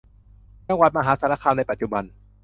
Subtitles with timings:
[0.67, 2.03] จังหวัดมหาสารคามในปัจจุบัน